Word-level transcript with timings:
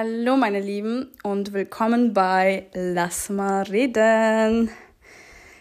Hallo 0.00 0.36
meine 0.36 0.60
Lieben 0.60 1.10
und 1.24 1.52
willkommen 1.52 2.14
bei 2.14 2.68
Lass 2.72 3.30
mal 3.30 3.64
reden. 3.64 4.70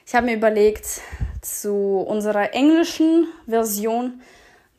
Ich 0.05 0.13
habe 0.13 0.27
mir 0.27 0.35
überlegt, 0.35 1.01
zu 1.41 1.73
unserer 2.07 2.53
englischen 2.53 3.25
Version 3.47 4.21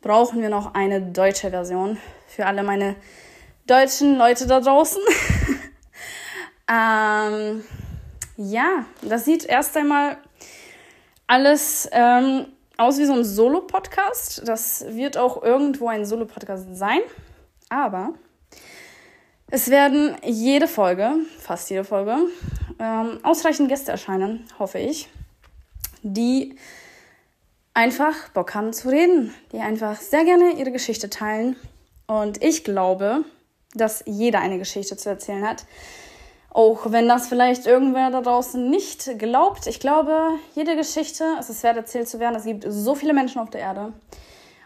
brauchen 0.00 0.42
wir 0.42 0.48
noch 0.48 0.74
eine 0.74 1.02
deutsche 1.02 1.50
Version 1.50 1.98
für 2.28 2.46
alle 2.46 2.62
meine 2.62 2.94
deutschen 3.66 4.16
Leute 4.16 4.46
da 4.46 4.60
draußen. 4.60 5.02
ähm, 6.70 7.64
ja, 8.36 8.84
das 9.02 9.24
sieht 9.24 9.44
erst 9.44 9.76
einmal 9.76 10.18
alles 11.26 11.88
ähm, 11.90 12.46
aus 12.76 12.96
wie 13.00 13.06
so 13.06 13.14
ein 13.14 13.24
Solo-Podcast. 13.24 14.46
Das 14.46 14.84
wird 14.90 15.16
auch 15.16 15.42
irgendwo 15.42 15.88
ein 15.88 16.04
Solo-Podcast 16.04 16.76
sein. 16.76 17.00
Aber 17.70 18.14
es 19.50 19.70
werden 19.70 20.16
jede 20.22 20.68
Folge, 20.68 21.14
fast 21.38 21.70
jede 21.70 21.84
Folge, 21.84 22.16
ähm, 22.78 23.18
ausreichend 23.22 23.68
Gäste 23.68 23.90
erscheinen, 23.90 24.44
hoffe 24.58 24.78
ich, 24.78 25.08
die 26.02 26.56
einfach 27.74 28.28
Bock 28.34 28.54
haben 28.54 28.72
zu 28.72 28.88
reden, 28.88 29.32
die 29.52 29.58
einfach 29.58 29.96
sehr 30.00 30.24
gerne 30.24 30.52
ihre 30.52 30.72
Geschichte 30.72 31.08
teilen. 31.08 31.56
Und 32.06 32.42
ich 32.42 32.64
glaube, 32.64 33.24
dass 33.74 34.02
jeder 34.06 34.40
eine 34.40 34.58
Geschichte 34.58 34.96
zu 34.96 35.08
erzählen 35.08 35.46
hat. 35.46 35.64
Auch 36.50 36.90
wenn 36.90 37.08
das 37.08 37.28
vielleicht 37.28 37.66
irgendwer 37.66 38.10
da 38.10 38.20
draußen 38.20 38.68
nicht 38.68 39.18
glaubt. 39.18 39.66
Ich 39.66 39.80
glaube, 39.80 40.30
jede 40.54 40.76
Geschichte 40.76 41.24
es 41.38 41.50
ist 41.50 41.62
wert 41.62 41.76
erzählt 41.76 42.08
zu 42.08 42.18
werden. 42.18 42.34
Es 42.34 42.44
gibt 42.44 42.64
so 42.68 42.94
viele 42.94 43.12
Menschen 43.12 43.40
auf 43.40 43.50
der 43.50 43.60
Erde. 43.60 43.92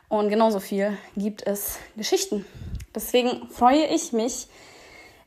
Und 0.09 0.29
genauso 0.29 0.61
viel 0.61 0.97
gibt 1.17 1.47
es 1.47 1.79
Geschichten. 1.97 2.45
Deswegen 2.95 3.49
freue 3.49 3.87
ich 3.87 4.13
mich, 4.13 4.47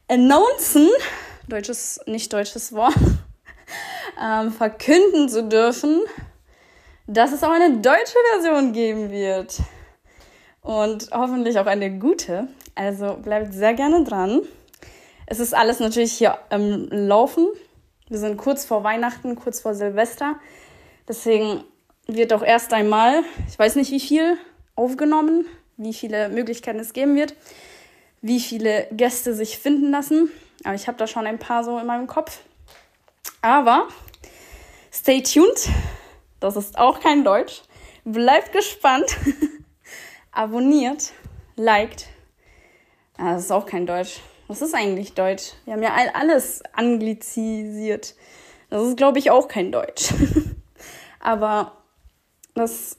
announcen, 0.07 0.89
deutsches, 1.47 1.99
nicht 2.05 2.31
deutsches 2.31 2.73
Wort, 2.73 2.95
ähm, 4.21 4.51
verkünden 4.51 5.29
zu 5.29 5.43
dürfen, 5.43 6.01
dass 7.07 7.31
es 7.31 7.43
auch 7.43 7.51
eine 7.51 7.77
deutsche 7.77 8.17
Version 8.33 8.73
geben 8.73 9.11
wird. 9.11 9.59
Und 10.61 11.09
hoffentlich 11.11 11.59
auch 11.59 11.67
eine 11.67 11.99
gute. 11.99 12.47
Also 12.73 13.17
bleibt 13.17 13.53
sehr 13.53 13.75
gerne 13.75 14.03
dran. 14.03 14.41
Es 15.27 15.39
ist 15.39 15.53
alles 15.53 15.79
natürlich 15.79 16.13
hier 16.13 16.37
im 16.49 16.87
Laufen. 16.89 17.47
Wir 18.09 18.17
sind 18.17 18.37
kurz 18.37 18.65
vor 18.65 18.83
Weihnachten, 18.83 19.35
kurz 19.35 19.59
vor 19.59 19.75
Silvester. 19.75 20.35
Deswegen 21.07 21.63
wird 22.07 22.33
auch 22.33 22.43
erst 22.43 22.73
einmal, 22.73 23.23
ich 23.47 23.57
weiß 23.57 23.75
nicht 23.75 23.91
wie 23.91 23.99
viel, 23.99 24.37
aufgenommen, 24.75 25.45
wie 25.77 25.93
viele 25.93 26.29
Möglichkeiten 26.29 26.79
es 26.79 26.93
geben 26.93 27.15
wird, 27.15 27.35
wie 28.21 28.39
viele 28.39 28.87
Gäste 28.91 29.33
sich 29.33 29.57
finden 29.57 29.91
lassen. 29.91 30.31
Aber 30.63 30.75
ich 30.75 30.87
habe 30.87 30.97
da 30.97 31.07
schon 31.07 31.27
ein 31.27 31.39
paar 31.39 31.63
so 31.63 31.77
in 31.77 31.85
meinem 31.85 32.07
Kopf. 32.07 32.39
Aber 33.41 33.87
stay 34.91 35.21
tuned. 35.21 35.69
Das 36.39 36.55
ist 36.55 36.77
auch 36.77 36.99
kein 36.99 37.23
Deutsch. 37.23 37.61
Bleibt 38.03 38.51
gespannt. 38.51 39.15
Abonniert, 40.31 41.13
liked. 41.55 42.07
Ah, 43.17 43.33
das 43.33 43.45
ist 43.45 43.51
auch 43.51 43.65
kein 43.65 43.85
Deutsch. 43.85 44.19
Was 44.47 44.61
ist 44.61 44.75
eigentlich 44.75 45.13
Deutsch? 45.13 45.53
Wir 45.65 45.73
haben 45.73 45.83
ja 45.83 45.93
alles 46.13 46.61
anglizisiert. 46.73 48.15
Das 48.69 48.83
ist, 48.83 48.97
glaube 48.97 49.19
ich, 49.19 49.31
auch 49.31 49.47
kein 49.47 49.71
Deutsch. 49.71 50.13
Aber 51.19 51.77
das, 52.53 52.97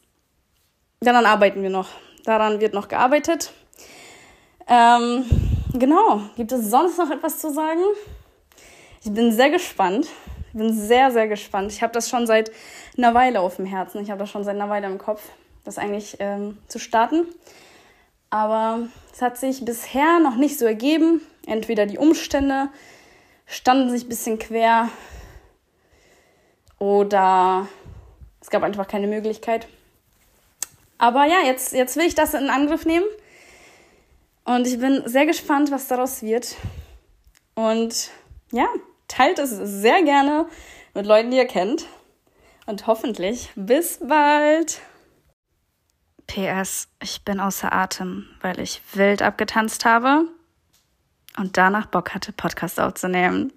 daran 1.01 1.27
arbeiten 1.27 1.63
wir 1.63 1.71
noch. 1.71 1.89
Daran 2.25 2.61
wird 2.61 2.75
noch 2.75 2.89
gearbeitet. 2.89 3.53
Ähm, 4.67 5.25
genau. 5.73 6.23
Gibt 6.37 6.53
es 6.53 6.71
sonst 6.71 6.99
noch 6.99 7.11
etwas 7.11 7.39
zu 7.39 7.53
sagen? 7.53 7.83
Ich 9.05 9.13
bin 9.13 9.33
sehr 9.33 9.51
gespannt. 9.51 10.09
Ich 10.49 10.59
bin 10.59 10.73
sehr, 10.73 11.11
sehr 11.11 11.29
gespannt. 11.29 11.71
Ich 11.73 11.83
habe 11.83 11.93
das 11.93 12.09
schon 12.09 12.27
seit 12.27 12.51
einer 12.97 13.15
Weile 13.15 13.41
auf 13.41 13.57
dem 13.57 13.67
Herzen. 13.67 14.01
Ich 14.03 14.11
habe 14.11 14.19
das 14.19 14.31
schon 14.31 14.45
seit 14.45 14.57
einer 14.57 14.69
Weile 14.69 14.87
im 14.87 14.99
Kopf, 14.99 15.23
das 15.65 15.79
eigentlich 15.79 16.17
ähm, 16.19 16.59
zu 16.67 16.79
starten. 16.79 17.27
Aber 18.31 18.89
es 19.13 19.23
hat 19.23 19.39
sich 19.39 19.65
bisher 19.65 20.19
noch 20.19 20.37
nicht 20.37 20.59
so 20.59 20.65
ergeben. 20.65 21.21
Entweder 21.47 21.87
die 21.87 21.99
Umstände 21.99 22.69
standen 23.47 23.91
sich 23.91 24.05
ein 24.05 24.09
bisschen 24.09 24.39
quer 24.39 24.89
oder 26.79 27.69
es 28.41 28.51
gab 28.51 28.63
einfach 28.63 28.89
keine 28.89 29.07
Möglichkeit. 29.07 29.69
Aber 30.99 31.25
ja, 31.27 31.43
jetzt, 31.45 31.73
jetzt 31.73 31.97
will 31.97 32.07
ich 32.07 32.15
das 32.15 32.35
in 32.35 32.51
Angriff 32.51 32.85
nehmen. 32.85 33.07
Und 34.47 34.67
ich 34.69 34.79
bin 34.79 35.03
sehr 35.07 35.27
gespannt, 35.27 35.73
was 35.73 35.89
daraus 35.89 36.23
wird. 36.23 36.55
Und 37.57 38.11
ja, 38.53 38.67
teilt 39.09 39.41
es 39.41 39.51
sehr 39.51 40.03
gerne 40.05 40.47
mit 40.95 41.05
Leuten, 41.05 41.33
die 41.33 41.37
ihr 41.37 41.49
kennt. 41.49 41.87
Und 42.65 42.87
hoffentlich 42.87 43.51
bis 43.57 43.99
bald. 43.99 44.81
PS, 46.29 46.89
ich 47.03 47.25
bin 47.25 47.41
außer 47.41 47.73
Atem, 47.73 48.29
weil 48.41 48.61
ich 48.61 48.83
wild 48.95 49.21
abgetanzt 49.21 49.85
habe 49.85 50.25
und 51.37 51.57
danach 51.57 51.87
Bock 51.87 52.15
hatte, 52.15 52.33
Podcast 52.33 52.81
aufzunehmen. 52.81 53.53